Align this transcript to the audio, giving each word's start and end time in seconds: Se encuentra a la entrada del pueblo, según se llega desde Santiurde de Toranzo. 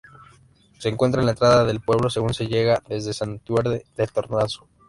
Se 0.79 0.89
encuentra 0.89 1.21
a 1.21 1.23
la 1.23 1.29
entrada 1.29 1.63
del 1.63 1.79
pueblo, 1.79 2.09
según 2.09 2.33
se 2.33 2.47
llega 2.47 2.81
desde 2.89 3.13
Santiurde 3.13 3.85
de 3.95 4.07
Toranzo. 4.07 4.67